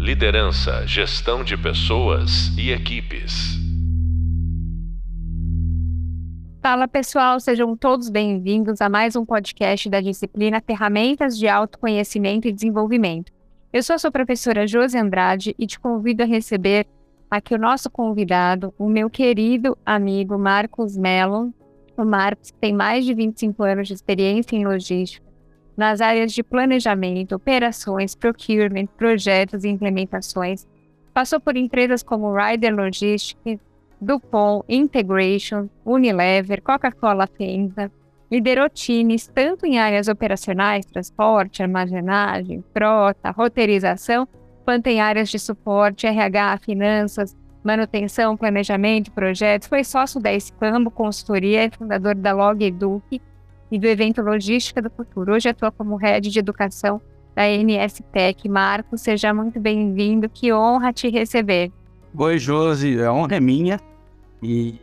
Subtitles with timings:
[0.00, 3.58] Liderança, gestão de pessoas e equipes.
[6.62, 12.52] Fala pessoal, sejam todos bem-vindos a mais um podcast da disciplina Ferramentas de Autoconhecimento e
[12.52, 13.30] Desenvolvimento.
[13.70, 16.86] Eu sou a sua professora Josi Andrade e te convido a receber
[17.30, 21.50] aqui o nosso convidado, o meu querido amigo Marcos Mellon.
[21.94, 25.29] O Marcos tem mais de 25 anos de experiência em logística,
[25.80, 30.66] nas áreas de planejamento, operações, procurement, projetos e implementações.
[31.14, 33.58] Passou por empresas como Ryder Logistics,
[33.98, 37.90] DuPont, Integration, Unilever, Coca-Cola FEMSA.
[38.30, 44.28] Liderou times tanto em áreas operacionais, transporte, armazenagem, frota, roteirização,
[44.66, 47.34] quanto em áreas de suporte, RH, finanças,
[47.64, 49.66] manutenção, planejamento, projetos.
[49.66, 53.20] Foi sócio da Spambo Consultoria e fundador da Log Eduque
[53.70, 55.34] e do evento Logística do Futuro.
[55.34, 57.00] Hoje atua como head de educação
[57.34, 58.48] da NS Tech.
[58.48, 60.28] Marcos, seja muito bem-vindo.
[60.28, 61.70] Que honra te receber.
[62.16, 63.00] Oi, Josi.
[63.02, 63.78] A honra é minha
[64.42, 64.78] e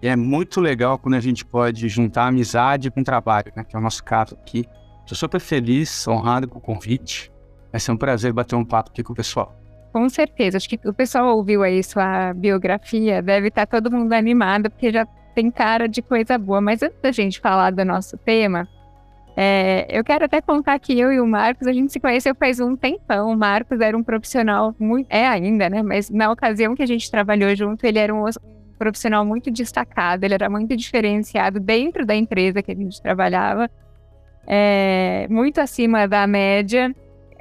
[0.00, 3.64] é muito legal quando a gente pode juntar amizade com trabalho, né?
[3.64, 4.64] Que é o nosso caso aqui.
[5.00, 7.32] Estou super feliz, honrado com o convite.
[7.70, 9.56] Vai ser um prazer bater um papo aqui com o pessoal.
[9.92, 10.56] Com certeza.
[10.56, 15.06] Acho que o pessoal ouviu aí sua biografia, deve estar todo mundo animado, porque já
[15.34, 16.60] tem cara de coisa boa.
[16.60, 18.68] Mas antes da gente falar do nosso tema,
[19.36, 22.60] é, eu quero até contar que eu e o Marcos, a gente se conheceu faz
[22.60, 23.32] um tempão.
[23.32, 25.06] O Marcos era um profissional muito.
[25.10, 25.82] É ainda, né?
[25.82, 28.24] Mas na ocasião que a gente trabalhou junto, ele era um
[28.78, 33.70] profissional muito destacado, ele era muito diferenciado dentro da empresa que a gente trabalhava,
[34.46, 36.94] é, muito acima da média.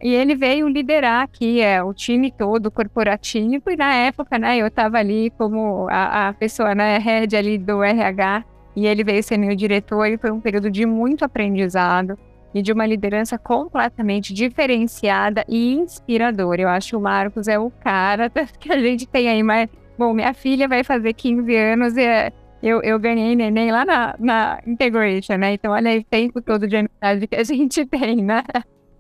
[0.04, 4.68] E ele veio liderar aqui é, o time todo corporativo, e na época, né, eu
[4.68, 8.44] estava ali como a, a, pessoa, né, head ali do RH,
[8.76, 12.18] e ele veio ser meu diretor, e foi um período de muito aprendizado
[12.54, 16.62] e de uma liderança completamente diferenciada e inspiradora.
[16.62, 18.30] Eu acho que o Marcos é o cara
[18.60, 22.32] que a gente tem aí, mas, bom, minha filha vai fazer 15 anos e é,
[22.62, 25.54] eu, eu ganhei neném lá na, na Integration, né?
[25.54, 28.44] Então, olha aí o tempo todo de amizade que a gente tem, né?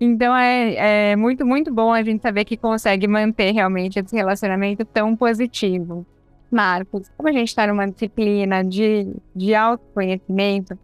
[0.03, 4.83] Então é, é, muito, muito bom a gente saber que consegue manter realmente esse relacionamento
[4.83, 6.03] tão positivo.
[6.49, 10.75] Marcos, como a gente está numa disciplina de, de autoconhecimento,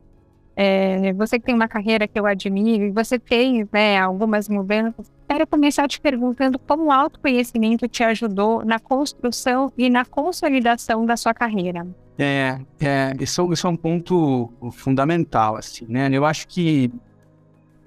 [0.56, 5.12] é, você que tem uma carreira que eu admiro, e você tem né, algumas mudanças,
[5.28, 11.18] quero começar te perguntando como o autoconhecimento te ajudou na construção e na consolidação da
[11.18, 11.88] sua carreira.
[12.20, 16.08] É, é isso, isso é um ponto fundamental, assim, né?
[16.12, 16.92] Eu acho que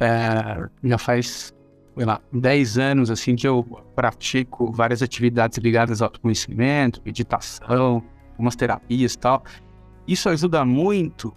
[0.01, 1.55] é, já faz,
[1.97, 3.63] sei lá, 10 anos assim que eu
[3.95, 8.03] pratico várias atividades ligadas ao autoconhecimento, meditação,
[8.33, 9.45] algumas terapias e tal.
[10.09, 11.35] Isso ajuda muito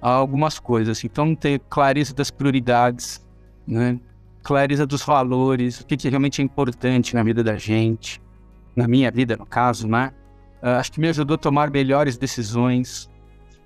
[0.00, 0.98] a algumas coisas.
[0.98, 1.06] Assim.
[1.06, 3.24] Então, ter clareza das prioridades,
[3.66, 4.00] né?
[4.42, 8.22] clareza dos valores, o que, que realmente é importante na vida da gente,
[8.76, 10.12] na minha vida, no caso, né?
[10.62, 13.10] Uh, acho que me ajudou a tomar melhores decisões,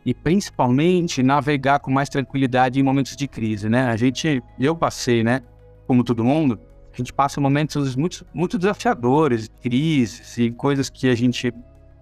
[0.05, 3.85] e principalmente navegar com mais tranquilidade em momentos de crise, né?
[3.85, 5.43] A gente, eu passei, né?
[5.87, 6.59] Como todo mundo,
[6.93, 11.53] a gente passa momentos muito, muito desafiadores, crises e coisas que a gente,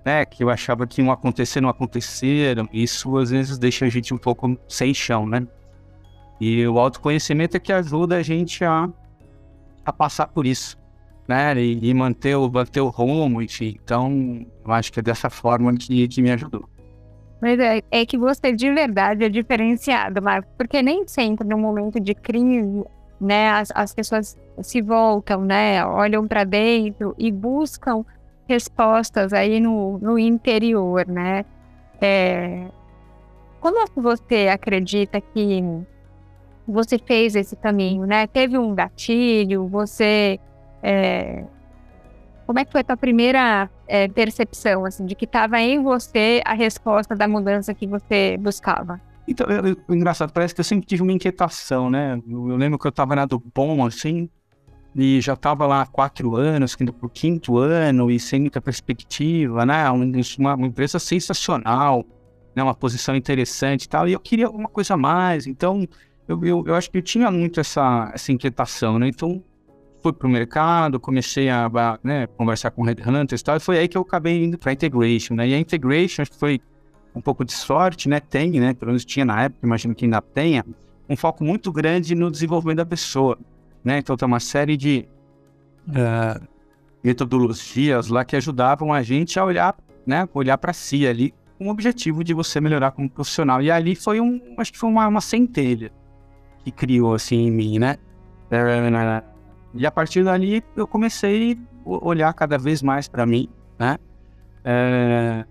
[0.05, 0.25] né?
[0.25, 2.69] Que eu achava que iam acontecer, não aconteceram.
[2.73, 5.47] Isso às vezes deixa a gente um pouco sem chão, né?
[6.41, 8.89] E o autoconhecimento é que ajuda a gente a,
[9.85, 10.79] a passar por isso,
[11.27, 11.61] né?
[11.61, 13.77] E, e manter, o, manter o rumo, enfim.
[13.83, 16.69] Então, eu acho que é dessa forma que, que me ajudou.
[17.41, 22.01] Mas é, é, que você de verdade é diferenciado, Marco, porque nem sempre no momento
[22.01, 22.85] de crise,
[23.21, 28.05] né, as, as pessoas se voltam, né, olham para dentro e buscam
[28.49, 31.45] respostas aí no, no interior, né?
[32.01, 32.67] É,
[33.61, 35.63] como você acredita que
[36.67, 38.27] você fez esse caminho, né?
[38.27, 40.41] Teve um gatilho, você
[40.83, 41.45] é,
[42.49, 46.41] como é que foi a tua primeira é, percepção, assim, de que estava em você
[46.47, 48.99] a resposta da mudança que você buscava?
[49.29, 52.19] Então, eu, eu, engraçado, parece que eu sempre tive uma inquietação, né?
[52.27, 54.31] Eu, eu lembro que eu estava na do bom, assim,
[54.97, 58.63] e já estava lá há quatro anos, indo para o quinto ano, e sem muita
[58.63, 59.91] perspectiva, né?
[59.91, 62.03] Uma, uma, empresa sensacional,
[62.57, 62.63] né?
[62.63, 65.87] uma posição interessante e tal, e eu queria alguma coisa a mais, então
[66.27, 69.07] eu, eu, eu acho que eu tinha muito essa, essa inquietação, né?
[69.07, 69.45] Então,
[70.03, 71.71] fui para o mercado, comecei a
[72.03, 74.73] né, conversar com headhunters e tal, e foi aí que eu acabei indo para a
[74.73, 75.49] Integration, né?
[75.49, 76.61] E a Integration acho que foi
[77.15, 78.21] um pouco de sorte, né?
[78.21, 78.75] Tem, né?
[78.75, 80.65] Pelo menos tinha na época, imagino que ainda tenha,
[81.09, 83.39] um foco muito grande no desenvolvimento da pessoa,
[83.83, 83.99] né?
[83.99, 85.09] Então tem uma série de
[85.89, 86.47] uh,
[87.03, 90.29] metodologias lá que ajudavam a gente a olhar, né?
[90.33, 93.61] Olhar para si ali com o objetivo de você melhorar como profissional.
[93.61, 95.91] E ali foi um, acho que foi uma, uma centelha
[96.65, 97.97] que criou assim em mim, né?
[99.79, 103.49] E a partir dali eu comecei olhar cada vez mais para mim,
[103.79, 103.97] né?
[104.65, 105.45] É,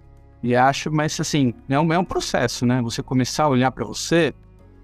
[0.44, 2.82] e acho, mas assim, é um, é um processo, né?
[2.82, 4.34] Você começar a olhar para você,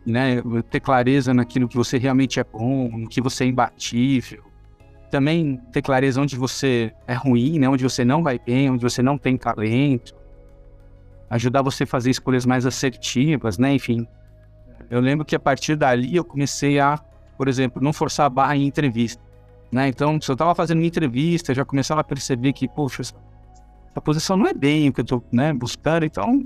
[0.06, 0.42] né?
[0.72, 4.45] Ter clareza naquilo que você realmente é bom, no que você é imbatível.
[5.12, 7.68] Também ter clareza onde você é ruim, né?
[7.68, 10.16] Onde você não vai bem, onde você não tem talento.
[11.30, 13.74] Ajudar você a fazer escolhas mais assertivas, né?
[13.74, 14.07] Enfim,
[14.90, 16.98] eu lembro que a partir dali eu comecei a,
[17.38, 19.32] por exemplo, não forçar a barra em entrevista.
[19.73, 19.87] Né?
[19.87, 23.15] Então, se eu estava fazendo uma entrevista, já começava a perceber que, poxa, essa,
[24.03, 26.45] posição não é bem o que eu estou né, buscando, então,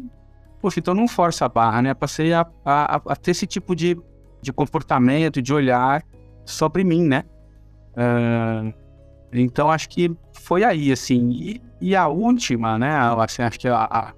[0.61, 1.93] poxa, então não força a barra, né?
[1.93, 3.97] Passei a, a, a, ter esse tipo de,
[4.41, 6.03] de comportamento, de olhar
[6.45, 7.23] sobre mim, né?
[7.93, 8.73] Uh,
[9.33, 11.31] então, acho que foi aí, assim.
[11.31, 12.97] E, e a última, né?
[13.17, 14.13] Assim, acho que a,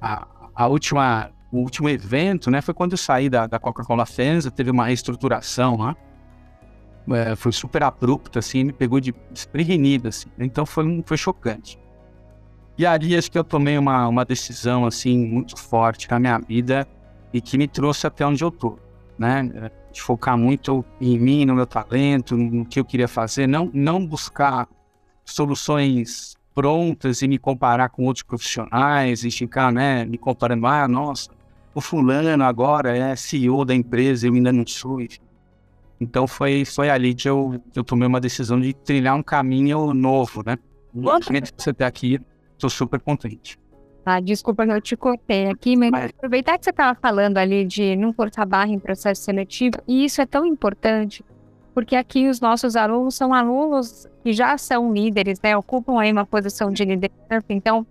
[0.00, 4.52] a, a última o último evento, né, foi quando eu saí da, da Coca-Cola Fenza,
[4.52, 5.96] teve uma reestruturação lá.
[7.08, 10.28] É, foi super abrupta, assim, me pegou de desprevenida, assim.
[10.38, 11.78] Então foi, foi chocante.
[12.78, 16.86] E ali acho que eu tomei uma, uma decisão, assim, muito forte na minha vida
[17.32, 18.78] e que me trouxe até onde eu tô,
[19.18, 19.50] né?
[19.54, 23.68] É, de focar muito em mim, no meu talento, no que eu queria fazer, não,
[23.74, 24.68] não buscar
[25.24, 31.30] soluções prontas e me comparar com outros profissionais e ficar, né, me comparando, ah, nossa,
[31.74, 35.00] o fulano agora é CEO da empresa, eu ainda não sou.
[35.00, 35.20] Enfim.
[36.00, 40.42] Então foi, foi ali que eu, eu tomei uma decisão de trilhar um caminho novo,
[40.44, 40.56] né?
[41.30, 42.18] Antes de você estar aqui,
[42.52, 43.58] estou super contente.
[44.04, 46.10] Ah, desculpa que eu te cortei aqui, mas, mas...
[46.10, 50.22] aproveitar que você estava falando ali de não cortar barra em processo seletivo, e isso
[50.22, 51.22] é tão importante,
[51.74, 55.54] porque aqui os nossos alunos são alunos que já são líderes, né?
[55.54, 57.86] Ocupam aí uma posição de liderança, então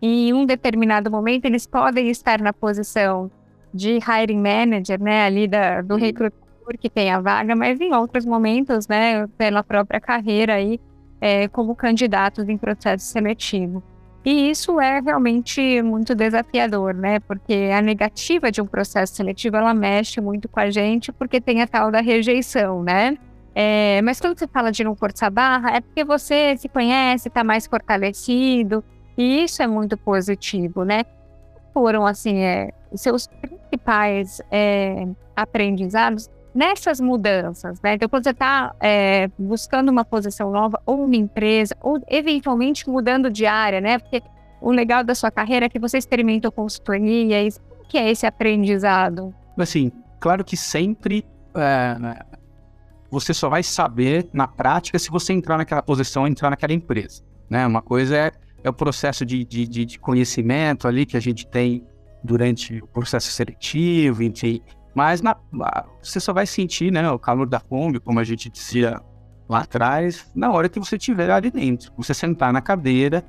[0.00, 3.30] em um determinado momento eles podem estar na posição
[3.72, 8.24] de hiring manager, né, ali da, do recrutador que tem a vaga, mas em outros
[8.24, 10.80] momentos, né, pela própria carreira aí,
[11.20, 13.82] é, como candidatos em processo seletivo.
[14.24, 17.20] E isso é realmente muito desafiador, né?
[17.20, 21.62] Porque a negativa de um processo seletivo ela mexe muito com a gente, porque tem
[21.62, 23.16] a tal da rejeição, né?
[23.54, 27.42] É, mas quando você fala de não forçar barra, é porque você se conhece, está
[27.42, 28.84] mais fortalecido,
[29.16, 31.02] e isso é muito positivo, né?
[31.72, 37.94] Foram, assim, é, seus principais é, aprendizados nessas mudanças, né?
[37.94, 43.30] Então, quando você está é, buscando uma posição nova, ou uma empresa, ou eventualmente mudando
[43.30, 43.98] de área, né?
[43.98, 44.22] Porque
[44.60, 48.26] o legal da sua carreira é que você experimentou consultoria, e o que é esse
[48.26, 49.34] aprendizado?
[49.56, 51.24] Assim, claro que sempre
[51.54, 52.24] é,
[53.10, 57.66] você só vai saber na prática se você entrar naquela posição, entrar naquela empresa, né?
[57.66, 58.32] Uma coisa é
[58.62, 61.84] é o processo de, de, de, conhecimento ali que a gente tem
[62.22, 64.60] durante o processo seletivo, enfim.
[64.94, 65.36] Mas na,
[66.02, 69.00] você só vai sentir né, o calor da Kombi, como a gente dizia
[69.48, 71.92] lá atrás, na hora que você estiver ali dentro.
[71.96, 73.24] Você sentar na cadeira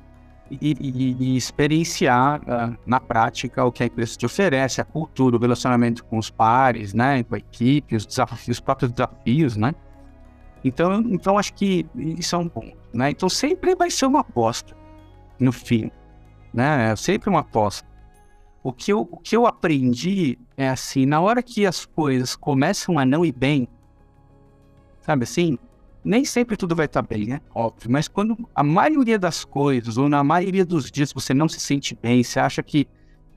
[0.50, 5.36] e, e, e experienciar uh, na prática o que a empresa te oferece, a cultura,
[5.36, 9.74] o relacionamento com os pares, né, com a equipe, os desafios, os próprios desafios, né?
[10.64, 13.10] Então, então acho que isso é um ponto, né?
[13.10, 14.76] Então sempre vai ser uma aposta
[15.40, 15.90] no fim.
[16.52, 16.92] Né?
[16.92, 17.86] É sempre uma aposta.
[18.62, 22.98] O que, eu, o que eu aprendi é assim, na hora que as coisas começam
[22.98, 23.68] a não ir bem,
[25.00, 25.58] sabe assim?
[26.04, 27.40] Nem sempre tudo vai estar bem, né?
[27.54, 27.90] Óbvio.
[27.90, 31.96] Mas quando a maioria das coisas, ou na maioria dos dias, você não se sente
[32.00, 32.88] bem, você acha que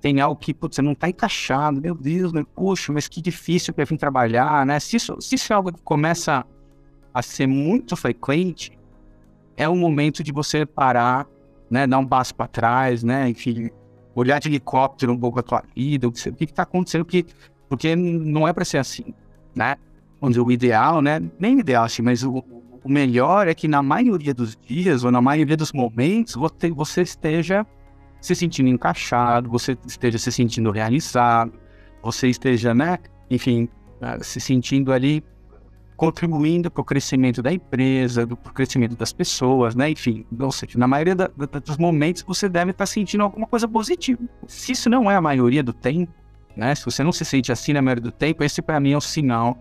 [0.02, 2.44] tem algo que putz, você não está encaixado, meu Deus, né?
[2.56, 4.80] Puxa, mas que difícil para vir trabalhar, né?
[4.80, 6.46] Se isso, se isso é algo que começa
[7.14, 8.78] a ser muito frequente,
[9.56, 11.28] é o momento de você parar
[11.70, 13.70] né, dar um passo para trás, né, enfim,
[14.16, 17.26] olhar de helicóptero um pouco a tua vida, o que está acontecendo, porque,
[17.70, 19.14] porque não é para ser assim,
[19.54, 19.76] né?
[20.22, 22.44] Onde o ideal, né, nem ideal assim, mas o,
[22.84, 27.02] o melhor é que na maioria dos dias ou na maioria dos momentos você, você
[27.02, 27.66] esteja
[28.22, 31.54] se sentindo encaixado, você esteja se sentindo realizado,
[32.02, 32.98] você esteja, né,
[33.30, 33.68] enfim,
[34.02, 35.24] ah, se sentindo ali
[35.96, 39.90] contribuindo para o crescimento da empresa, para o crescimento das pessoas, né?
[39.90, 43.68] Enfim, ou seja, na maioria da, da, dos momentos você deve estar sentindo alguma coisa
[43.68, 44.22] positiva.
[44.48, 46.12] Se isso não é a maioria do tempo,
[46.56, 46.76] né?
[46.76, 49.02] Se você não se sente assim na maioria do tempo, esse para mim é um
[49.02, 49.58] sinal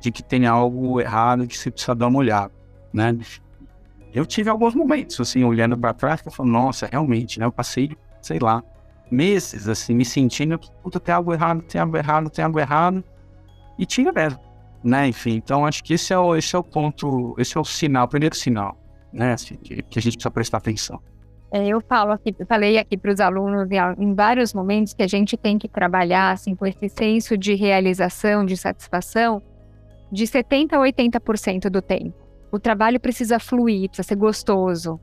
[0.00, 2.52] de que tem algo errado, que você precisa dar uma olhada,
[2.92, 3.16] né?
[4.12, 7.46] Eu tive alguns momentos, assim, olhando para trás, que eu falo, nossa, realmente, né?
[7.46, 7.90] Eu passei,
[8.22, 8.62] sei lá,
[9.10, 13.04] meses, assim, me sentindo, puta, tem algo errado, tem algo errado, tem algo errado.
[13.78, 14.47] E tinha mesmo
[14.82, 15.08] né?
[15.08, 18.06] Enfim, então acho que esse é o, esse é o ponto, esse é o sinal,
[18.06, 18.76] o primeiro sinal,
[19.12, 19.32] né?
[19.32, 21.00] Assim, que, que a gente precisa prestar atenção.
[21.50, 23.68] É, eu falo aqui, falei aqui para os alunos
[23.98, 28.44] em vários momentos que a gente tem que trabalhar assim com esse senso de realização,
[28.44, 29.42] de satisfação,
[30.12, 32.14] de 70 a 80% do tempo.
[32.52, 35.00] O trabalho precisa fluir, precisa ser gostoso,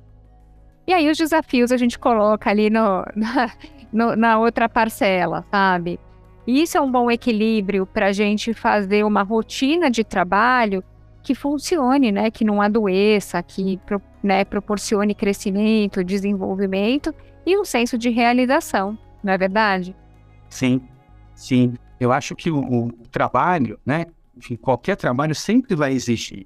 [0.87, 3.51] E aí os desafios a gente coloca ali no, na,
[3.91, 5.99] no, na outra parcela, sabe?
[6.47, 10.83] E isso é um bom equilíbrio para a gente fazer uma rotina de trabalho
[11.23, 12.29] que funcione, né?
[12.29, 13.79] Que não adoeça, que
[14.21, 17.13] né, proporcione crescimento, desenvolvimento
[17.45, 19.95] e um senso de realização, não é verdade?
[20.49, 20.81] Sim,
[21.33, 21.73] sim.
[21.99, 24.05] Eu acho que o, o trabalho, né?
[24.37, 26.45] Enfim, qualquer trabalho sempre vai exigir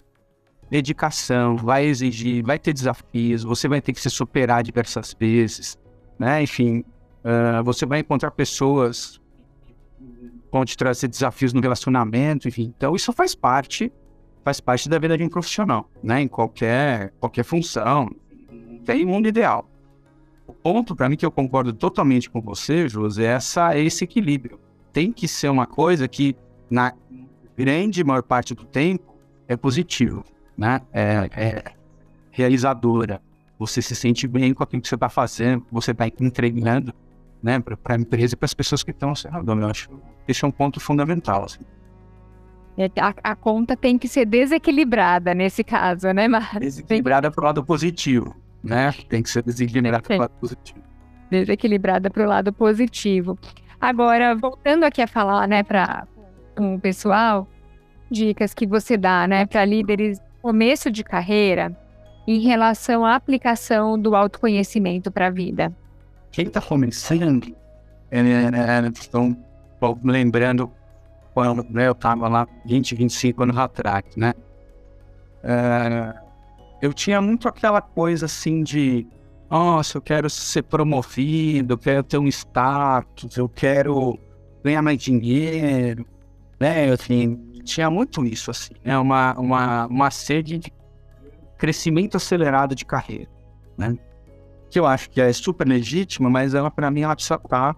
[0.69, 5.77] dedicação, vai exigir, vai ter desafios, você vai ter que se superar diversas vezes,
[6.17, 6.43] né?
[6.43, 6.83] Enfim,
[7.23, 9.18] uh, você vai encontrar pessoas
[10.49, 12.73] que te trazer desafios no relacionamento, enfim.
[12.75, 13.91] Então, isso faz parte,
[14.43, 16.21] faz parte da vida de um profissional, né?
[16.21, 18.09] Em qualquer, qualquer função,
[18.85, 19.69] tem mundo ideal.
[20.47, 24.59] O ponto, para mim, que eu concordo totalmente com você, José, é essa, esse equilíbrio.
[24.91, 26.35] Tem que ser uma coisa que,
[26.69, 26.93] na
[27.55, 29.15] grande maior parte do tempo,
[29.47, 30.23] é positivo
[30.59, 30.81] né?
[30.91, 31.63] É, é
[32.31, 33.21] realizadora.
[33.57, 36.93] Você se sente bem com aquilo que você está fazendo, você está entregando,
[37.41, 37.59] né?
[37.59, 39.57] Para a empresa e para as pessoas que estão ao seu redor.
[39.57, 39.95] Eu acho que
[40.27, 41.45] esse é um ponto fundamental.
[41.45, 41.59] Assim.
[42.77, 46.59] É, a, a, conta tem que ser desequilibrada nesse caso, né, Mara?
[46.59, 48.93] Desequilibrada para o lado positivo, né?
[49.09, 50.79] Tem que ser desequilibrada para o lado positivo.
[51.29, 53.37] Desequilibrada para o lado positivo.
[53.81, 56.07] Agora, voltando aqui a falar, né, para
[56.57, 57.47] o pessoal,
[58.09, 61.75] dicas que você dá, né, para líderes começo de carreira
[62.27, 65.73] em relação à aplicação do autoconhecimento para a vida?
[66.31, 67.55] Quem está começando,
[68.11, 69.35] é, é, é, estão
[70.03, 70.71] lembrando
[71.33, 74.33] quando né, eu estava lá 20, 25 anos atrás, né?
[75.43, 76.13] É,
[76.81, 79.07] eu tinha muito aquela coisa assim de
[79.49, 84.19] nossa, eu quero ser promovido, eu quero ter um status, eu quero
[84.63, 86.05] ganhar mais dinheiro,
[86.59, 86.91] né?
[86.91, 88.97] Assim, tinha muito isso, assim, né?
[88.97, 90.73] Uma, uma, uma sede de
[91.57, 93.29] crescimento acelerado de carreira,
[93.77, 93.97] né?
[94.69, 97.75] Que eu acho que é super legítima, mas ela, para mim, ela precisa estar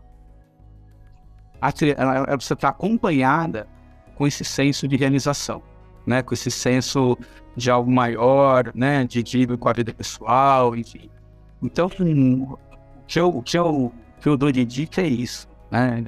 [1.97, 3.67] ela, precisa estar acompanhada
[4.15, 5.61] com esse senso de realização,
[6.05, 6.21] né?
[6.21, 7.17] Com esse senso
[7.55, 9.05] de algo maior, né?
[9.05, 11.09] De equilíbrio com a vida pessoal, enfim.
[11.61, 12.57] Então, o
[13.05, 16.03] que eu, o que eu, que eu dou de dica é isso, né?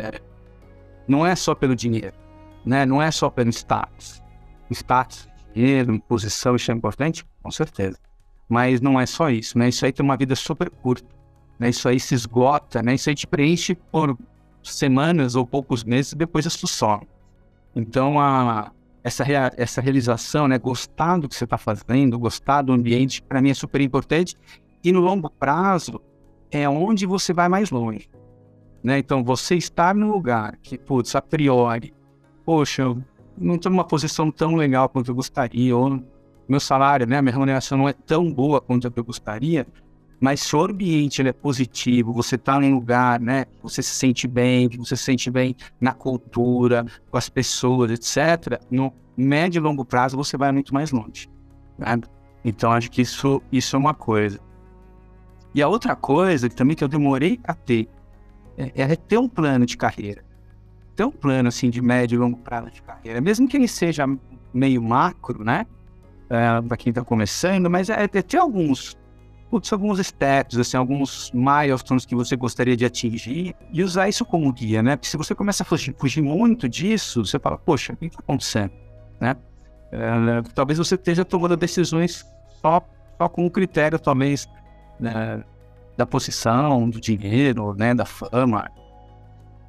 [1.07, 2.23] Não é só pelo dinheiro
[2.65, 2.85] né?
[2.85, 4.21] Não é só pelo status.
[4.71, 7.25] Status, dinheiro, posição, isso é importante?
[7.41, 7.97] Com certeza.
[8.47, 9.69] Mas não é só isso, né?
[9.69, 11.07] Isso aí tem uma vida super curta,
[11.57, 11.69] né?
[11.69, 12.95] Isso aí se esgota, né?
[12.95, 14.17] Isso aí te preenche por
[14.61, 17.07] semanas ou poucos meses, depois isso some.
[17.75, 18.71] Então, a,
[19.03, 19.25] essa,
[19.57, 20.57] essa realização, né?
[20.57, 24.35] Gostar do que você está fazendo, gostar do ambiente, para mim é super importante.
[24.83, 26.01] E no longo prazo,
[26.51, 28.09] é onde você vai mais longe.
[28.83, 28.99] Né?
[28.99, 31.93] Então, você estar no lugar que, putz, a priori,
[32.45, 33.01] poxa, eu
[33.37, 36.03] não estou numa posição tão legal quanto eu gostaria, ou
[36.47, 39.67] meu salário, né, minha remuneração não é tão boa quanto eu gostaria,
[40.19, 43.91] mas se o ambiente ele é positivo, você está em um lugar, né, você se
[43.91, 49.61] sente bem, você se sente bem na cultura, com as pessoas, etc., no médio e
[49.61, 51.29] longo prazo você vai muito mais longe.
[51.77, 51.99] Né?
[52.43, 54.39] Então, acho que isso, isso é uma coisa.
[55.53, 57.87] E a outra coisa que também que eu demorei a ter
[58.57, 60.23] é, é ter um plano de carreira
[60.95, 64.05] ter um plano assim de médio e longo prazo de carreira, mesmo que ele seja
[64.53, 65.65] meio macro, né?
[66.33, 68.97] É, para quem está começando, mas é, é, ter alguns,
[69.51, 74.51] putz, alguns steps, assim, alguns milestones que você gostaria de atingir e usar isso como
[74.51, 74.95] guia, né?
[74.95, 78.19] Porque se você começa a fugir, fugir muito disso, você fala, poxa, o que está
[78.19, 78.71] acontecendo,
[79.21, 79.35] né?
[79.91, 82.25] É, talvez você esteja tomando decisões
[82.59, 82.81] só,
[83.15, 84.49] só com o critério, talvez,
[84.99, 85.43] né,
[85.95, 88.71] da posição, do dinheiro, né, da fama.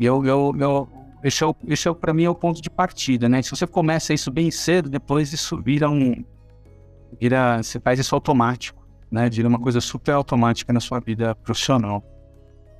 [0.00, 0.88] E eu, eu, eu
[1.22, 3.42] esse é, esse é para mim é o ponto de partida, né?
[3.42, 6.24] Se você começa isso bem cedo, depois isso vira um
[7.20, 9.28] vira, você faz isso automático, né?
[9.28, 12.02] Vira uma coisa super automática na sua vida profissional.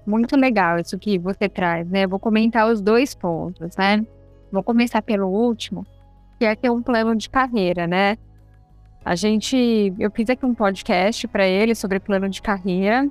[0.06, 2.06] Muito legal isso que você traz, né?
[2.06, 4.04] Vou comentar os dois pontos, né?
[4.52, 5.86] Vou começar pelo último,
[6.38, 8.16] que é ter um plano de carreira, né?
[9.04, 13.10] A gente, eu fiz aqui um podcast para ele sobre plano de carreira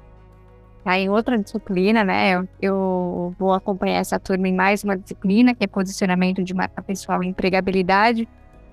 [0.84, 2.36] tá em outra disciplina, né?
[2.36, 6.82] Eu, eu, vou acompanhar essa turma em mais uma disciplina, que é posicionamento de marca
[6.82, 8.28] pessoal e empregabilidade,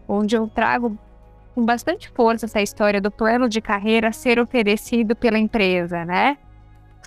[0.09, 0.99] onde eu trago
[1.55, 6.39] com bastante força essa história do plano de carreira ser oferecido pela empresa, né?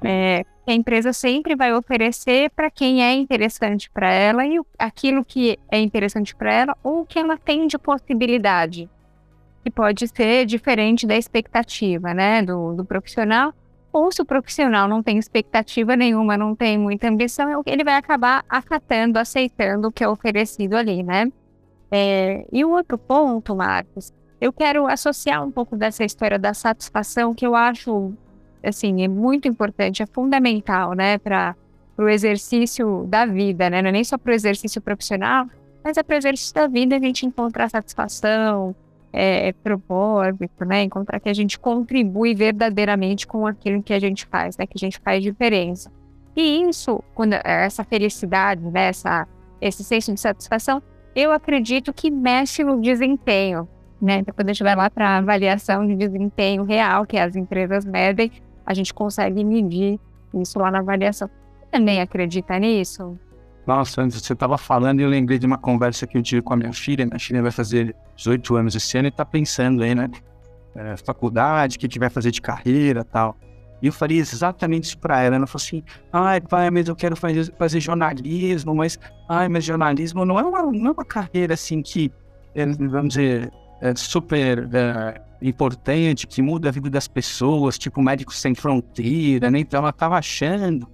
[0.03, 5.57] É, a empresa sempre vai oferecer para quem é interessante para ela e aquilo que
[5.71, 8.89] é interessante para ela ou que ela tem de possibilidade,
[9.63, 13.53] que pode ser diferente da expectativa, né, do, do profissional
[13.93, 17.93] ou se o profissional não tem expectativa nenhuma, não tem muita ambição, é ele vai
[17.93, 21.31] acabar acatando, aceitando o que é oferecido ali, né?
[21.91, 24.11] É, e o outro ponto, Marcos,
[24.43, 28.11] eu quero associar um pouco dessa história da satisfação que eu acho
[28.61, 31.55] assim, é muito importante, é fundamental, né, para
[31.97, 33.81] o exercício da vida, né?
[33.81, 35.45] Não é nem só para o exercício profissional,
[35.81, 38.75] mas é para o exercício da vida a gente encontrar satisfação,
[39.13, 40.83] é, propósito, né?
[40.83, 44.67] Encontrar que a gente contribui verdadeiramente com aquilo que a gente faz, né?
[44.67, 45.89] Que a gente faz diferença.
[46.35, 48.87] E isso, quando essa felicidade, né?
[48.87, 49.25] Essa,
[49.61, 50.81] esse senso de satisfação,
[51.15, 53.69] eu acredito que mexe no desempenho,
[54.03, 54.17] né?
[54.17, 58.29] Então, quando a gente vai lá para avaliação de desempenho real, que as empresas medem,
[58.65, 59.97] a gente consegue medir
[60.33, 61.29] isso lá na avaliação.
[61.59, 63.17] Você também acredita nisso?
[63.65, 66.53] Nossa, antes você estava falando e eu lembrei de uma conversa que eu tive com
[66.53, 67.05] a minha filha.
[67.05, 70.09] Minha filha vai fazer 18 anos esse ano e está pensando aí, né?
[70.75, 73.37] É, faculdade, o que, que vai fazer de carreira tal.
[73.81, 75.37] E eu falei exatamente isso para ela.
[75.37, 75.81] Ela falou assim:
[76.11, 80.63] ai, pai, mas eu quero fazer, fazer jornalismo, mas, ai, mas jornalismo não é uma,
[80.63, 82.11] não é uma carreira assim que,
[82.53, 83.49] é, vamos dizer,
[83.83, 89.59] é super é, importante, que muda a vida das pessoas, tipo Médicos Sem Fronteira, né?
[89.59, 90.87] Então ela estava achando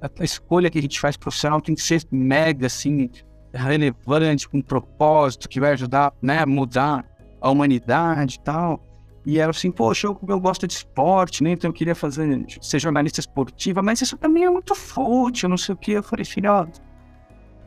[0.00, 3.08] a escolha que a gente faz profissional tem que ser mega, assim,
[3.52, 7.08] relevante, com propósito, que vai ajudar, né, a mudar
[7.40, 8.82] a humanidade e tal.
[9.24, 11.52] E ela assim, poxa, eu, eu gosto de esporte, né?
[11.52, 15.72] Então eu queria fazer, ser jornalista esportiva, mas isso também é muito fútil, não sei
[15.74, 15.92] o que.
[15.92, 16.66] Eu falei, filho, ó,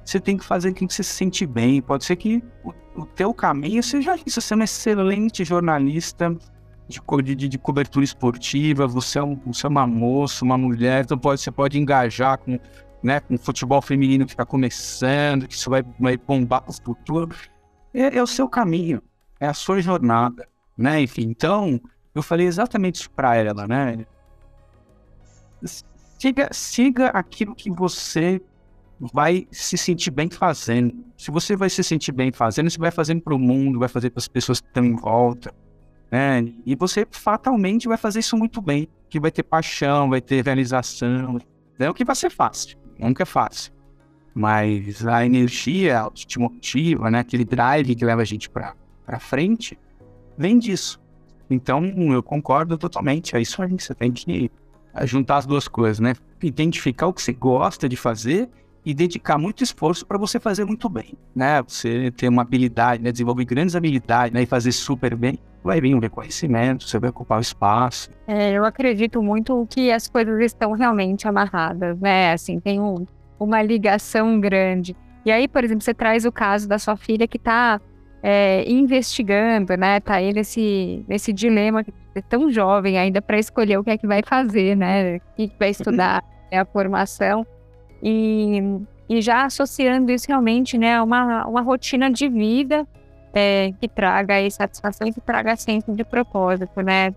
[0.06, 1.82] você tem que fazer aquilo que você se sente bem.
[1.82, 2.44] Pode ser que
[2.98, 6.36] o, o teu caminho seja isso, você é um excelente jornalista
[6.88, 11.18] de, de, de, cobertura esportiva, você é, um, você é uma moça, uma mulher, então
[11.18, 12.60] pode, você pode engajar com,
[13.04, 17.36] né, com futebol feminino que está começando, que isso vai, vai bombar para o futuro.
[17.94, 19.02] É, é, o seu caminho,
[19.40, 21.02] é a sua jornada, né?
[21.02, 21.80] Enfim, então,
[22.16, 24.06] eu falei exatamente isso para ela, né?
[26.20, 28.42] Siga, siga aquilo que você
[29.00, 30.94] vai se sentir bem fazendo.
[31.18, 34.10] Se você vai se sentir bem fazendo, você vai fazendo para o mundo, vai fazer
[34.10, 35.54] para as pessoas que estão em volta
[36.12, 36.54] né?
[36.66, 41.40] E você fatalmente vai fazer isso muito bem, que vai ter paixão, vai ter realização.
[41.78, 43.74] Não que vai ser fácil, nunca é fácil.
[44.34, 47.20] Mas a energia que te motiva, né?
[47.20, 48.76] Aquele drive que leva a gente para
[49.20, 49.78] frente,
[50.38, 51.00] vem disso.
[51.50, 53.36] Então, eu concordo totalmente.
[53.36, 54.52] É isso aí, você tem que
[55.04, 56.14] juntar as duas coisas, né?
[56.42, 58.50] Identificar o que você gosta de fazer
[58.88, 61.62] e dedicar muito esforço para você fazer muito bem, né?
[61.62, 63.12] Você ter uma habilidade, né?
[63.12, 64.44] desenvolver grandes habilidades, né?
[64.44, 68.10] E fazer super bem, vai vir um reconhecimento, você vai ocupar o espaço.
[68.26, 72.32] É, eu acredito muito que as coisas estão realmente amarradas, né?
[72.32, 73.06] Assim, tem um,
[73.38, 74.96] uma ligação grande.
[75.26, 77.82] E aí, por exemplo, você traz o caso da sua filha que está
[78.24, 80.00] é, investigando, né?
[80.00, 84.08] Tá aí nesse, nesse dilema, é tão jovem ainda para escolher o que é que
[84.08, 85.18] vai fazer, né?
[85.18, 86.60] O que vai estudar, né?
[86.60, 87.46] a formação.
[88.02, 88.62] E,
[89.10, 92.88] e já associando isso realmente né, a uma, uma rotina de vida
[93.34, 97.14] é, que traga aí satisfação e que traga senso de propósito, né?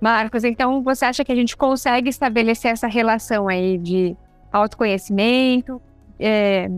[0.00, 4.16] Marcos, então você acha que a gente consegue estabelecer essa relação aí de
[4.50, 5.80] autoconhecimento,
[6.18, 6.70] é,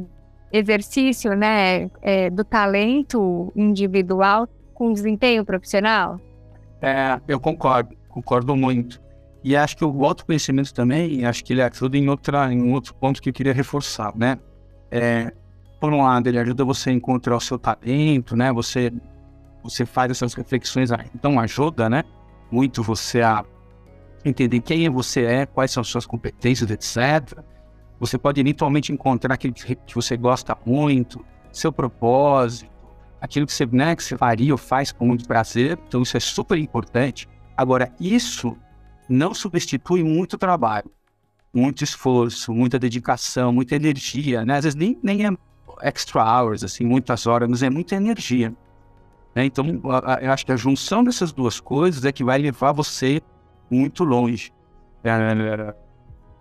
[0.53, 6.21] exercício, né, é, do talento individual com desempenho profissional?
[6.81, 9.02] É, eu concordo, concordo muito.
[9.45, 13.21] E acho que o autoconhecimento também, acho que ele ajuda em, outra, em outro ponto
[13.21, 14.39] que eu queria reforçar, né?
[14.91, 15.33] É,
[15.81, 18.53] por um lado, ele ajuda você a encontrar o seu talento, né?
[18.53, 18.93] Você,
[19.65, 22.05] você faz essas reflexões, então ajuda, né?
[22.51, 23.45] Muito você a
[24.25, 27.43] entender quem você é, quais são as suas competências, etc.
[27.99, 32.71] Você pode eventualmente encontrar aquilo que você gosta muito, seu propósito,
[33.21, 35.79] aquilo que você, né, que você faria ou faz com muito prazer.
[35.87, 37.29] Então, isso é super importante.
[37.57, 38.57] Agora, isso
[39.13, 40.91] não substitui muito trabalho,
[41.53, 44.57] muito esforço, muita dedicação, muita energia, né?
[44.57, 45.31] Às vezes nem, nem é
[45.83, 48.55] extra hours, assim, muitas horas, mas é muita energia.
[49.35, 49.45] Né?
[49.45, 49.67] Então,
[50.21, 53.21] eu acho que a junção dessas duas coisas é que vai levar você
[53.71, 54.53] muito longe.
[55.05, 55.75] É,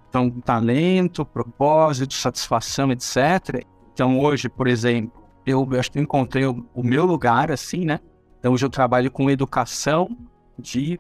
[0.08, 3.66] então, talento, propósito, satisfação, etc.
[3.94, 7.86] Então, hoje, por exemplo, eu, eu acho que eu encontrei o, o meu lugar, assim,
[7.86, 8.00] né?
[8.40, 10.16] Então, hoje eu trabalho com educação
[10.58, 11.00] de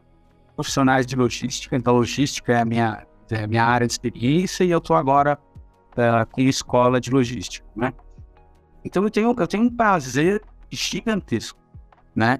[0.61, 4.69] profissionais de logística, então logística é a minha, é a minha área de experiência e
[4.69, 5.39] eu estou agora
[5.93, 7.91] uh, com escola de logística, né?
[8.85, 11.59] Então eu tenho, eu tenho um prazer gigantesco,
[12.15, 12.39] né?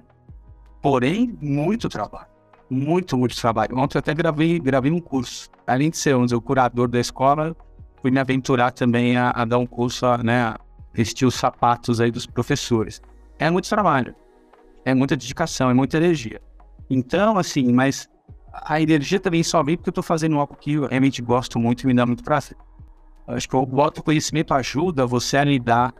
[0.80, 2.28] Porém, muito trabalho,
[2.70, 3.76] muito, muito trabalho.
[3.76, 7.56] Ontem eu até gravei, gravei um curso, além de ser o curador da escola,
[8.00, 10.60] fui me aventurar também a, a dar um curso, a, né, a
[10.92, 13.02] vestir os sapatos aí dos professores.
[13.40, 14.14] É muito trabalho,
[14.84, 16.40] é muita dedicação, é muita energia.
[16.88, 18.08] Então, assim, mas
[18.52, 21.82] a energia também só vem porque eu estou fazendo algo que eu realmente gosto muito
[21.82, 22.56] e me dá muito prazer.
[23.26, 25.94] Acho que o autoconhecimento ajuda você a lidar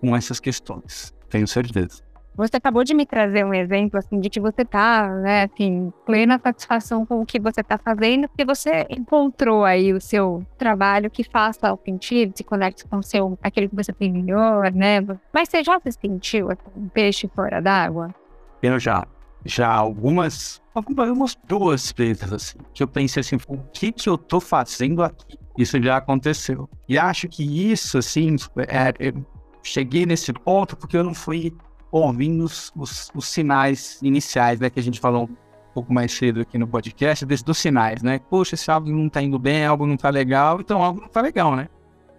[0.00, 2.02] com essas questões, tenho certeza.
[2.36, 6.38] Você acabou de me trazer um exemplo, assim, de que você tá, né, assim, plena
[6.38, 11.24] satisfação com o que você tá fazendo, porque você encontrou aí o seu trabalho que
[11.24, 15.00] faça o sentido, se conecte com o seu, aquele que você tem melhor, né?
[15.32, 18.14] Mas você já se sentiu assim, um peixe fora d'água?
[18.62, 19.04] Eu já.
[19.48, 24.40] Já algumas, algumas duas vezes, assim, que eu pensei assim, o que que eu tô
[24.40, 25.38] fazendo aqui?
[25.56, 26.68] Isso já aconteceu.
[26.86, 29.24] E acho que isso, assim, é, eu
[29.62, 31.56] cheguei nesse ponto porque eu não fui
[31.90, 34.68] ouvindo os, os, os, sinais iniciais, né?
[34.68, 35.36] Que a gente falou um
[35.72, 38.18] pouco mais cedo aqui no podcast, desse, dos sinais, né?
[38.18, 41.22] Poxa, esse álbum não tá indo bem, algo não tá legal, então algo não tá
[41.22, 41.70] legal, né?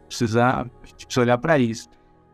[0.08, 1.88] Precisa, precisa olhar para isso.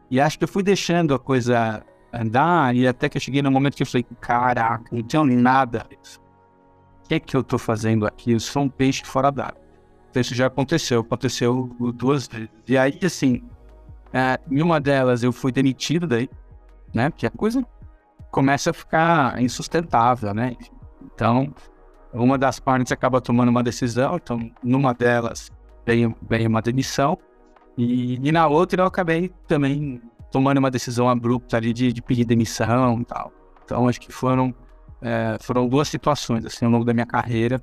[0.09, 1.83] E acho que eu fui deixando a coisa
[2.15, 5.85] andar, e até que eu cheguei no momento que eu falei, caraca, não tenho nada.
[7.03, 8.31] O que é que eu tô fazendo aqui?
[8.31, 9.61] Eu sou um peixe fora d'água.
[10.09, 12.49] Então isso já aconteceu, aconteceu duas vezes.
[12.67, 13.43] E aí, assim,
[14.13, 16.29] é, em uma delas eu fui demitido daí,
[16.93, 17.09] né?
[17.09, 17.65] Porque a coisa
[18.31, 20.55] começa a ficar insustentável, né?
[21.03, 21.53] Então,
[22.13, 25.51] uma das partes acaba tomando uma decisão, então, numa delas
[25.85, 27.17] veio, veio uma demissão,
[27.77, 30.01] e, e, na outra eu acabei também
[30.35, 33.31] tomando uma decisão abrupta ali de, de pedir demissão e tal.
[33.63, 34.53] Então, acho que foram,
[35.01, 37.61] é, foram duas situações, assim, ao longo da minha carreira,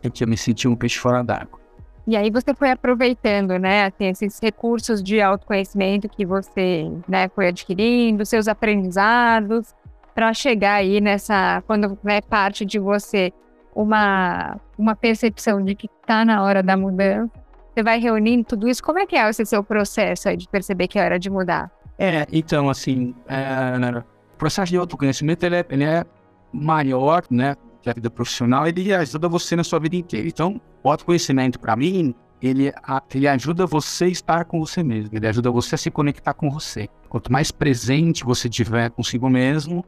[0.00, 1.58] em que eu me senti um peixe fora d'água.
[2.06, 7.48] E aí você foi aproveitando, né, assim, esses recursos de autoconhecimento que você, né, foi
[7.48, 9.74] adquirindo, seus aprendizados,
[10.14, 13.32] para chegar aí nessa, quando é né, parte de você
[13.74, 17.41] uma, uma percepção de que está na hora da mudança,
[17.74, 18.82] você vai reunindo tudo isso.
[18.82, 21.70] Como é que é esse seu processo aí de perceber que é hora de mudar?
[21.98, 23.98] É, então, assim, é,
[24.34, 26.04] o processo de autoconhecimento ele é, ele é
[26.52, 30.28] maior, né, que a vida profissional, ele ajuda você na sua vida inteira.
[30.28, 32.72] Então, o autoconhecimento, para mim, ele,
[33.14, 36.50] ele ajuda você a estar com você mesmo, ele ajuda você a se conectar com
[36.50, 36.88] você.
[37.08, 39.84] Quanto mais presente você tiver consigo mesmo,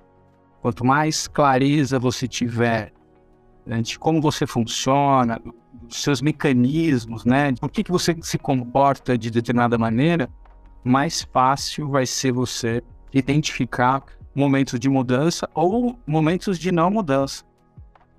[0.62, 2.92] quanto mais clareza você tiver
[3.66, 5.40] né, de como você funciona,
[5.84, 10.28] dos seus mecanismos, né, por que, que você se comporta de determinada maneira,
[10.82, 14.02] mais fácil vai ser você identificar
[14.34, 17.44] momentos de mudança ou momentos de não mudança.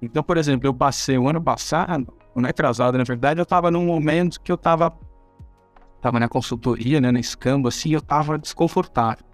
[0.02, 3.86] Então, por exemplo, eu passei o ano passado, ano atrasado, na verdade, eu estava num
[3.86, 4.96] momento que eu estava
[6.02, 9.26] tava na consultoria, né, na escambo, assim, eu estava desconfortável.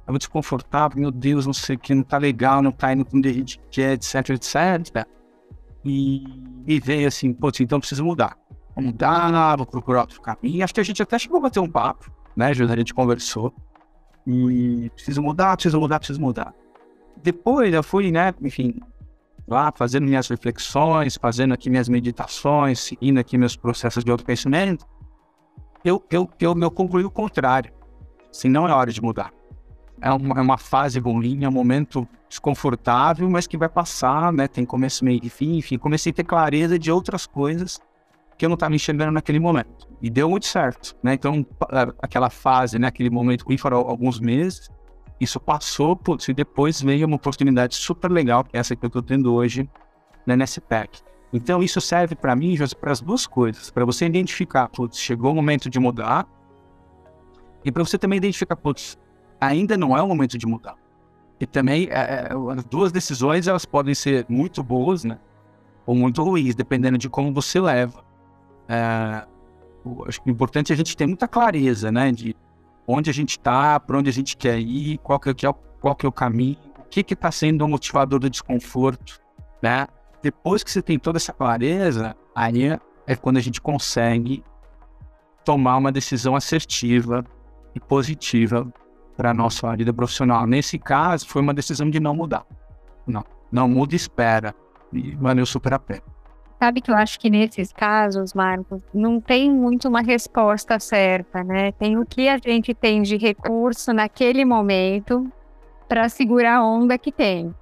[0.00, 3.18] Estava desconfortável, meu Deus, não sei o que, não tá legal, não tá indo com
[3.18, 5.06] o que etc, etc.
[5.84, 6.24] E,
[6.66, 8.36] e veio assim, putz, então preciso mudar.
[8.74, 10.64] Vou mudar, vou procurar outro caminho.
[10.64, 13.54] Acho que a gente até chegou a bater um papo, né, a gente conversou.
[14.26, 16.54] E preciso mudar, preciso mudar, preciso mudar.
[17.22, 18.80] Depois eu fui, né, enfim,
[19.46, 24.86] lá fazendo minhas reflexões, fazendo aqui minhas meditações, seguindo aqui meus processos de autoconhecimento,
[25.84, 27.72] eu, eu, eu, eu concluí o contrário.
[28.30, 29.32] Assim, não é hora de mudar.
[30.00, 34.48] É uma, é uma fase ruim, é um momento desconfortável, mas que vai passar, né?
[34.48, 35.78] Tem começo, meio e fim, enfim.
[35.78, 37.80] Comecei a ter clareza de outras coisas
[38.36, 39.88] que eu não estava enxergando naquele momento.
[40.02, 41.14] E deu muito certo, né?
[41.14, 41.46] Então,
[42.02, 42.88] aquela fase, né?
[42.88, 44.68] Aquele momento ruim foram alguns meses,
[45.20, 49.02] isso passou, putz, e depois veio uma oportunidade super legal, é essa que eu estou
[49.02, 49.68] tendo hoje
[50.26, 51.00] né, nesse pack.
[51.32, 53.70] Então, isso serve para mim, para as duas coisas.
[53.70, 56.26] Para você identificar, putz, chegou o momento de mudar.
[57.64, 58.96] E para você também identificar, putz,
[59.46, 60.76] ainda não é o momento de mudar.
[61.40, 65.18] E também, é, é, as duas decisões, elas podem ser muito boas, né?
[65.86, 68.04] Ou muito ruins, dependendo de como você leva.
[68.68, 69.26] É,
[70.06, 72.12] acho que o importante é a gente ter muita clareza, né?
[72.12, 72.36] De
[72.86, 76.06] onde a gente está, para onde a gente quer ir, qual que é, qual que
[76.06, 79.20] é o caminho, o que está sendo o motivador do desconforto,
[79.62, 79.86] né?
[80.22, 84.42] Depois que você tem toda essa clareza, aí é quando a gente consegue
[85.44, 87.22] tomar uma decisão assertiva
[87.74, 88.72] e positiva
[89.16, 90.46] para a nossa vida profissional.
[90.46, 92.44] Nesse caso, foi uma decisão de não mudar.
[93.06, 94.54] Não, não muda espera.
[94.92, 96.02] E valeu super a pena.
[96.58, 101.72] Sabe que eu acho que nesses casos, Marcos, não tem muito uma resposta certa, né?
[101.72, 105.30] Tem o que a gente tem de recurso naquele momento
[105.88, 107.54] para segurar a onda que tem.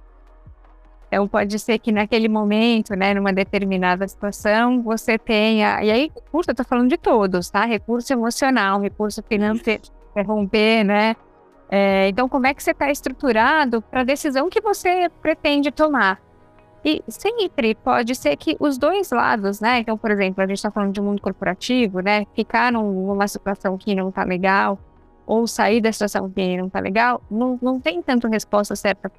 [1.07, 6.49] Então pode ser que naquele momento, né, numa determinada situação, você tenha, e aí recurso,
[6.49, 7.65] eu tô falando de todos, tá?
[7.65, 9.83] Recurso emocional, recurso financeiro,
[10.25, 11.15] romper, né?
[11.75, 16.21] É, então, como é que você está estruturado para a decisão que você pretende tomar?
[16.85, 19.79] E sempre pode ser que os dois lados, né?
[19.79, 22.27] Então, por exemplo, a gente está falando de mundo corporativo, né?
[22.35, 24.77] Ficar numa situação que não está legal,
[25.25, 29.11] ou sair da situação que não está legal, não, não tem tanto resposta certa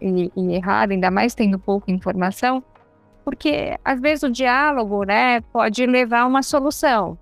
[0.00, 2.64] e, e errada, ainda mais tendo pouca informação,
[3.24, 7.16] porque às vezes o diálogo, né, pode levar a uma solução.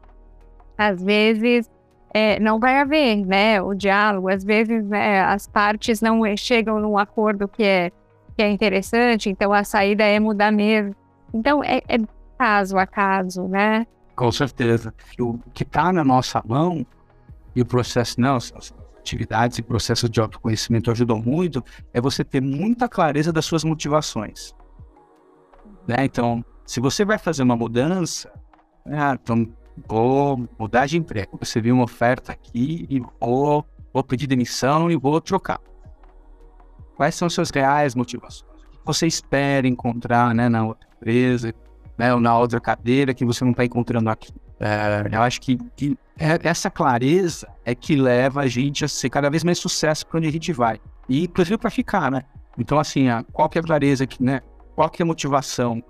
[0.79, 1.69] Às vezes
[2.13, 4.29] é, não vai haver, né, o diálogo.
[4.29, 7.91] Às vezes, né, as partes não chegam num acordo que é,
[8.37, 10.95] que é interessante, então a saída é mudar mesmo.
[11.33, 11.99] Então, é, é
[12.39, 13.87] caso a caso, né?
[14.17, 14.93] Com certeza.
[15.19, 16.85] O que está na nossa mão
[17.55, 18.53] e o processo, não, as
[18.99, 24.55] atividades e processos de autoconhecimento ajudam muito, é você ter muita clareza das suas motivações.
[25.87, 25.97] Né?
[26.05, 28.31] Então, se você vai fazer uma mudança,
[28.87, 29.47] ah, então
[29.89, 31.39] vou mudar de emprego.
[31.39, 35.61] Você viu uma oferta aqui e vou, vou pedir demissão e vou trocar.
[36.97, 38.51] Quais são suas reais motivações?
[38.75, 41.55] O que você espera encontrar né, na outra empresa,
[41.97, 44.33] né, ou na outra cadeira que você não está encontrando aqui?
[44.59, 49.09] É, eu acho que, que, é, essa clareza é que leva a gente a ser
[49.09, 50.79] cada vez mais sucesso para onde a gente vai.
[51.09, 52.23] E, inclusive, para ficar, né?
[52.59, 54.43] Então, assim, a, qual que é a clareza, que, né?
[54.75, 55.83] Qual que é a motivação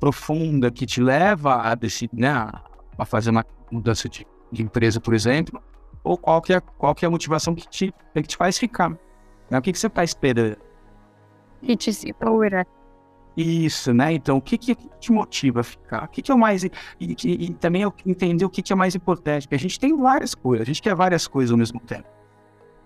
[0.00, 2.50] profunda que te leva a decidir, né?
[2.98, 5.62] A fazer uma mudança de, empresa, por exemplo,
[6.02, 8.90] ou qual que é, qual que é a motivação que te, que te faz ficar.
[9.50, 9.58] Né?
[9.58, 10.56] O que, que você está esperando?
[11.62, 12.66] Que te segura.
[13.36, 14.12] Isso, né?
[14.12, 16.04] Então, o que, que te motiva a ficar?
[16.04, 16.64] O que, que é o mais.
[16.64, 19.42] E, e, e também entender o que, que é mais importante.
[19.46, 22.08] Porque a gente tem várias coisas, a gente quer várias coisas ao mesmo tempo.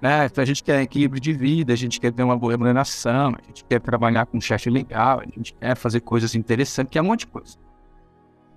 [0.03, 0.27] Né?
[0.27, 3.47] Então, a gente quer equilíbrio de vida, a gente quer ter uma boa remuneração, a
[3.47, 7.03] gente quer trabalhar com um chefe legal, a gente quer fazer coisas interessantes, que é
[7.03, 7.57] um monte de coisa.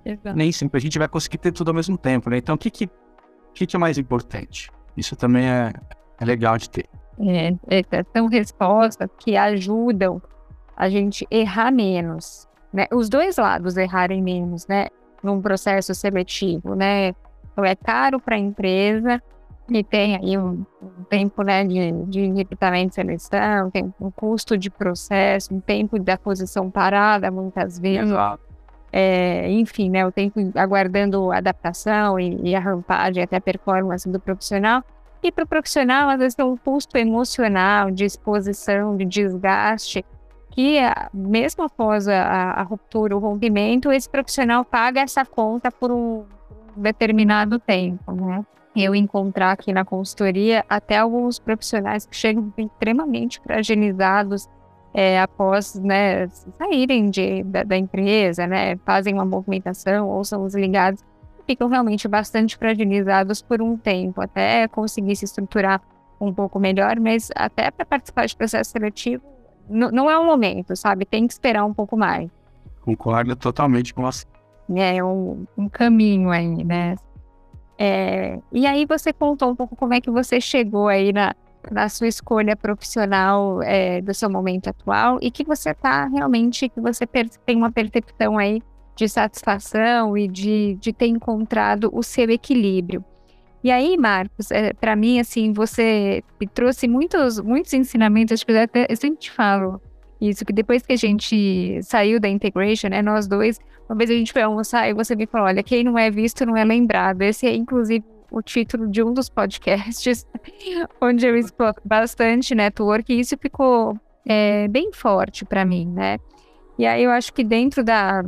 [0.06, 0.38] Exato.
[0.38, 2.38] Nem sempre a gente vai conseguir ter tudo ao mesmo tempo, né?
[2.38, 2.88] Então, o que, que,
[3.54, 4.70] que, que é mais importante?
[4.96, 5.74] Isso também é,
[6.20, 6.88] é legal de ter.
[7.20, 10.22] É, é, são respostas que ajudam
[10.78, 12.86] a gente errar menos, né?
[12.94, 14.88] Os dois lados errarem menos, né?
[15.24, 17.14] Num processo seletivo, né?
[17.52, 19.22] Então é caro para a empresa
[19.70, 24.56] e tem aí um, um tempo, né, de, de recrutamento e seleção, tem um custo
[24.56, 28.12] de processo, um tempo da posição parada muitas vezes.
[28.98, 34.22] É, enfim, né, o tempo aguardando adaptação e, e a rampagem até a performance do
[34.22, 34.82] profissional.
[35.22, 40.06] E para o profissional, às vezes, tem um custo emocional, de exposição, de desgaste,
[40.50, 40.78] que
[41.14, 46.24] mesmo após a, a, ruptura, o rompimento, esse profissional paga essa conta por um
[46.78, 48.46] determinado tempo, né?
[48.74, 54.48] Eu encontrar aqui na consultoria até alguns profissionais que chegam extremamente fragilizados
[54.98, 56.26] é, após né,
[56.58, 61.04] saírem de, da, da, empresa, né, fazem uma movimentação ou são desligados,
[61.46, 65.82] ficam realmente bastante fragilizados por um tempo, até conseguir se estruturar
[66.20, 69.22] um pouco melhor, mas até para participar de processo seletivo
[69.68, 71.06] não é o momento, sabe?
[71.06, 72.30] Tem que esperar um pouco mais.
[72.82, 74.24] Concordo totalmente com você.
[74.76, 76.96] É um, um caminho aí, né?
[77.78, 81.36] É, e aí você contou um pouco como é que você chegou aí na,
[81.72, 86.80] na sua escolha profissional é, do seu momento atual e que você está realmente, que
[86.80, 87.06] você
[87.46, 88.62] tem uma percepção aí
[88.96, 93.04] de satisfação e de, de ter encontrado o seu equilíbrio.
[93.64, 98.52] E aí, Marcos, é, para mim, assim, você me trouxe muitos, muitos ensinamentos, acho que
[98.52, 99.82] eu, até, eu sempre te falo
[100.22, 104.14] isso, que depois que a gente saiu da integration, né, nós dois, uma vez a
[104.14, 107.22] gente foi almoçar e você me falou, olha, quem não é visto não é lembrado.
[107.22, 110.26] Esse é, inclusive, o título de um dos podcasts,
[111.02, 116.18] onde eu exploro bastante network, e isso ficou é, bem forte para mim, né?
[116.78, 118.24] E aí eu acho que dentro da,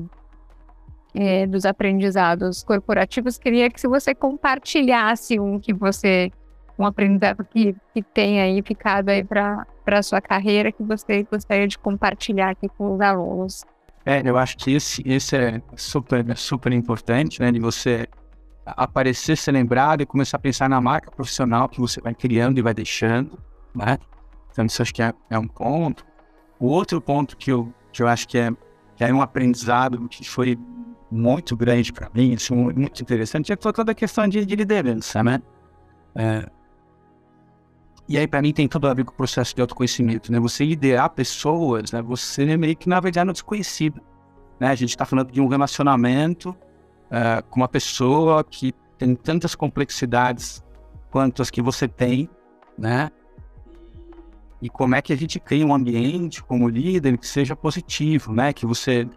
[1.14, 6.32] é, dos aprendizados corporativos, queria que se você compartilhasse um que você,
[6.78, 11.68] um aprendizado que, que tem aí ficado aí para a sua carreira, que você gostaria
[11.68, 13.66] de compartilhar aqui com os alunos.
[14.06, 18.08] É, eu acho que esse, esse é super, super importante, né, de você
[18.76, 22.62] aparecer, ser lembrado e começar a pensar na marca profissional que você vai criando e
[22.62, 23.40] vai deixando,
[23.74, 23.98] né?
[24.52, 26.06] Então, isso acho que é, é um ponto.
[26.60, 28.52] O outro ponto que eu, que eu acho que é,
[28.96, 30.58] que é um aprendizado que foi
[31.10, 35.42] muito grande para mim, assim, muito interessante, é toda a questão de, de liderança, né?
[36.16, 36.50] É,
[38.10, 40.40] e aí, para mim, tem tudo a ver com o processo de autoconhecimento, né?
[40.40, 42.02] Você liderar pessoas, né?
[42.02, 44.02] Você é meio que navegar no desconhecido,
[44.60, 44.70] né?
[44.70, 46.56] A gente está falando de um relacionamento
[47.08, 50.64] uh, com uma pessoa que tem tantas complexidades
[51.12, 52.30] quanto as que você tem,
[52.78, 53.10] né?
[54.62, 58.52] E como é que a gente cria um ambiente como líder que seja positivo, né?
[58.52, 59.08] Que você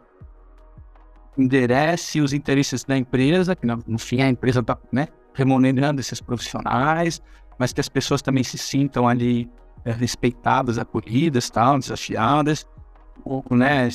[1.36, 7.22] enderece os interesses da empresa, que no, fim a empresa está né, remunerando esses profissionais,
[7.58, 9.50] mas que as pessoas também se sintam ali
[9.84, 12.66] é, respeitadas, acolhidas, tal, desafiadas.
[13.24, 13.88] O, né,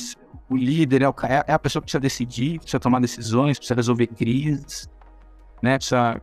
[0.48, 4.06] o líder é, o, é, a pessoa que precisa decidir, precisa tomar decisões, precisa resolver
[4.08, 4.88] crises,
[5.62, 6.20] né, precisa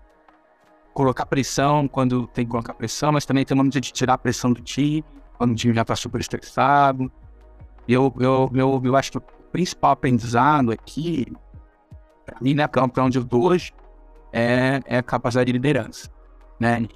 [0.93, 4.17] colocar pressão quando tem que colocar pressão, mas também tem uma medida de tirar a
[4.17, 5.03] pressão do time,
[5.37, 7.11] quando o time já está super estressado.
[7.87, 9.19] Eu, eu, eu, eu acho que
[9.51, 11.31] principal aprendizado aqui,
[12.25, 13.73] para mim, né, para onde eu estou hoje,
[14.31, 16.09] é, é a capacidade de liderança,
[16.59, 16.87] né?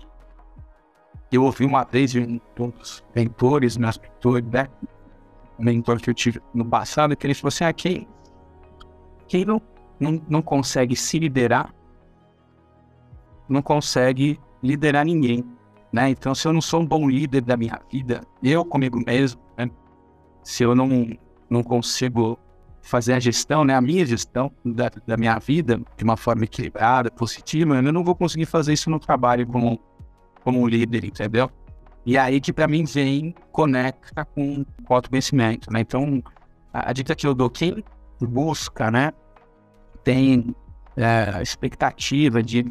[1.32, 4.68] Eu ouvi uma vez de um dos mentores, meus mentores, né?
[5.60, 8.08] Mentor que eu tive no passado, que ele falou assim, ah, quem,
[9.28, 9.62] quem não,
[10.00, 11.74] não, não consegue se liderar,
[13.50, 15.44] não consegue liderar ninguém,
[15.92, 16.10] né?
[16.10, 19.70] Então, se eu não sou um bom líder da minha vida, eu comigo mesmo, né?
[20.44, 21.10] se eu não,
[21.50, 22.40] não consigo
[22.82, 27.12] fazer a gestão, né, a minha gestão da, da minha vida de uma forma equilibrada,
[27.12, 29.78] positiva, eu não vou conseguir fazer isso no trabalho como,
[30.44, 31.52] como um líder, entendeu?
[32.08, 35.82] E aí que para mim vem, conecta com o autoconhecimento, né?
[35.82, 36.24] Então,
[36.72, 37.84] a, a dica que eu dou, quem
[38.22, 39.12] busca, né,
[40.06, 40.56] tem
[40.96, 42.66] é, expectativa de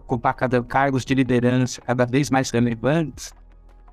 [0.00, 3.32] ocupar cada cargos de liderança cada vez mais relevantes,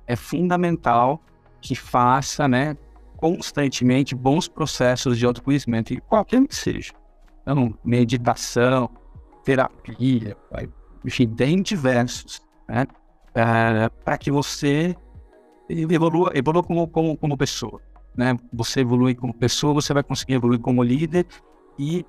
[0.06, 1.22] é fundamental
[1.62, 2.76] que faça, né,
[3.16, 6.92] constantemente bons processos de autoconhecimento, e qualquer que seja.
[7.40, 8.90] Então, meditação,
[9.42, 10.36] terapia,
[11.02, 12.86] enfim, tem diversos, né?
[13.40, 14.94] É, para que você
[15.66, 17.80] evolua, evolua como, como, como pessoa.
[18.14, 18.36] Né?
[18.52, 21.26] Você evolui como pessoa, você vai conseguir evoluir como líder
[21.78, 22.04] e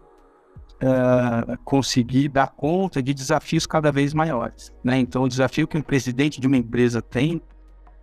[0.83, 4.73] uh, conseguir dar conta de desafios cada vez maiores.
[4.83, 4.97] Né?
[4.99, 7.41] Então, o desafio que um presidente de uma empresa tem,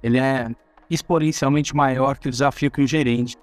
[0.02, 0.48] ele é
[0.88, 3.36] exponencialmente maior que o desafio que o gerente.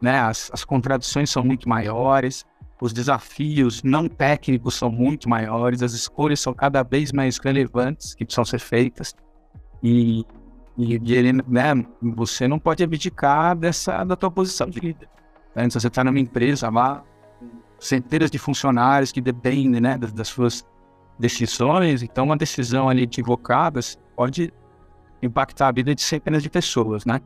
[0.00, 0.18] Né?
[0.18, 2.44] As, as contradições são muito maiores,
[2.80, 8.24] os desafios não técnicos são muito maiores, as escolhas são cada vez mais relevantes que
[8.24, 9.14] precisam ser feitas.
[9.82, 10.24] E,
[10.78, 15.08] e, e né, você não pode abdicar dessa, da tua posição de líder.
[15.54, 15.68] Né?
[15.68, 17.04] Se você está numa empresa lá,
[17.78, 20.66] centenas de funcionários que dependem né, das, das suas
[21.18, 23.78] decisões, então uma decisão ali equivocada
[24.16, 24.52] pode
[25.22, 27.20] impactar a vida de centenas de pessoas, né?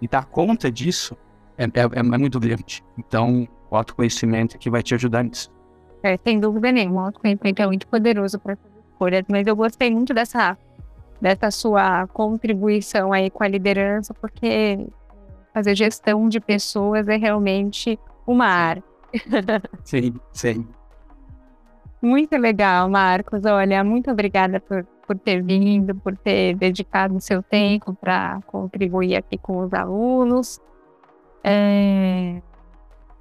[0.00, 1.16] E dar conta disso
[1.56, 2.84] é, é, é muito grande.
[2.98, 5.52] Então, o autoconhecimento é que vai te ajudar nisso.
[6.02, 9.90] É, sem dúvida nenhuma, o autoconhecimento é muito poderoso para fazer escolhas, mas eu gostei
[9.90, 10.56] muito dessa,
[11.20, 14.86] dessa sua contribuição aí com a liderança, porque
[15.52, 18.84] fazer gestão de pessoas é realmente uma arte.
[19.84, 20.66] Sim, sim.
[22.02, 23.44] Muito legal, Marcos.
[23.44, 29.16] Olha, muito obrigada por, por ter vindo, por ter dedicado o seu tempo para contribuir
[29.16, 30.60] aqui com os alunos.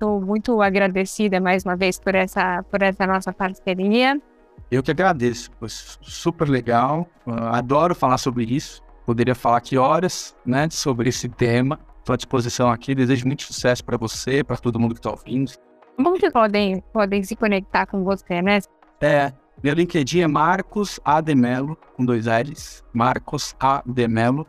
[0.03, 4.21] Estou muito agradecida mais uma vez por essa, por essa nossa parceria.
[4.69, 7.07] Eu que agradeço, foi super legal.
[7.25, 8.83] adoro falar sobre isso.
[9.05, 11.79] Poderia falar aqui horas, né, sobre esse tema.
[11.99, 12.93] Estou à disposição aqui.
[12.93, 15.53] Desejo muito sucesso para você, para todo mundo que está ouvindo.
[15.95, 18.59] Como que podem, podem se conectar com você, né?
[18.99, 19.31] É,
[19.63, 22.83] meu LinkedIn é Marcos Ademelo, com dois L's.
[22.91, 24.45] Marcos Ademelo,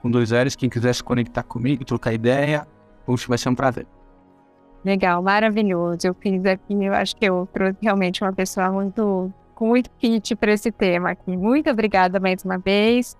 [0.00, 0.54] com dois L's.
[0.54, 2.68] Quem quiser se conectar comigo, trocar ideia,
[3.04, 3.84] puxa, vai ser um prazer.
[4.84, 6.06] Legal, maravilhoso.
[6.06, 10.34] Eu fiz aqui, eu acho que eu trouxe realmente uma pessoa muito, com muito kit
[10.36, 11.36] para esse tema aqui.
[11.36, 13.16] Muito obrigada mais uma vez.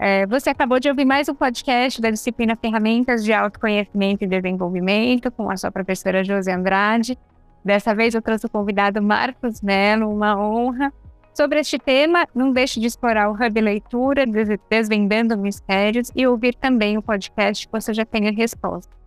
[0.00, 5.30] É, você acabou de ouvir mais um podcast da disciplina Ferramentas de Autoconhecimento e Desenvolvimento
[5.30, 7.18] com a sua professora Josi Andrade.
[7.64, 10.92] Dessa vez eu trouxe o convidado Marcos Mello, uma honra.
[11.34, 14.24] Sobre este tema, não deixe de explorar o Hub Leitura,
[14.68, 18.97] Desvendando Mistérios, e ouvir também o podcast que você já tenha resposta.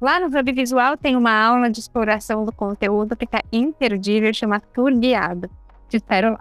[0.00, 4.60] Lá no Hub Visual tem uma aula de exploração do conteúdo que está imperdível, chama
[4.60, 5.50] Tour Guiado.
[5.88, 6.40] Te espero lá.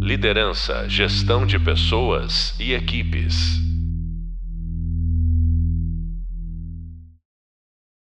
[0.00, 3.65] Liderança, gestão de pessoas e equipes.